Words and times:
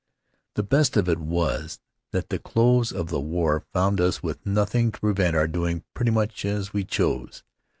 The 0.55 0.63
best 0.63 0.97
of 0.97 1.07
it 1.07 1.19
was 1.19 1.79
that 2.11 2.29
the 2.29 2.39
close 2.39 2.91
of 2.91 3.09
the 3.09 3.19
war 3.19 3.67
found 3.71 4.01
us 4.01 4.23
with 4.23 4.43
nothing 4.47 4.91
to 4.91 4.99
prevent 4.99 5.35
our 5.35 5.47
doing 5.47 5.83
pretty 5.93 6.09
much 6.09 6.43
as 6.43 6.73
we 6.73 6.83
chose. 6.83 7.43